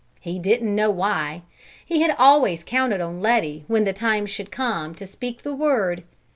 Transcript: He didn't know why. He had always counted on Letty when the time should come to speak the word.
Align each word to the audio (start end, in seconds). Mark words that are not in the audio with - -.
He 0.19 0.39
didn't 0.39 0.75
know 0.75 0.89
why. 0.89 1.43
He 1.85 2.01
had 2.01 2.15
always 2.17 2.63
counted 2.63 3.01
on 3.01 3.21
Letty 3.21 3.65
when 3.67 3.83
the 3.83 3.93
time 3.93 4.25
should 4.25 4.49
come 4.49 4.95
to 4.95 5.05
speak 5.05 5.43
the 5.43 5.53
word. 5.53 6.01